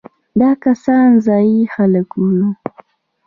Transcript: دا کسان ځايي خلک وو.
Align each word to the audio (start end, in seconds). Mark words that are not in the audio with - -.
دا 0.39 0.51
کسان 0.63 1.07
ځايي 1.25 1.59
خلک 1.73 2.07
وو. 2.19 2.39